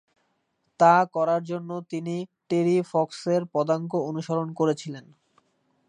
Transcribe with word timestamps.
তা 0.79 0.95
করার 1.13 1.41
জন্য 1.43 1.69
তিনি 1.89 2.15
টেরি 2.49 2.77
ফক্সের 2.91 3.41
পদাঙ্ক 3.53 3.91
অনুসরণ 4.09 4.47
করেছিলেন। 4.53 5.05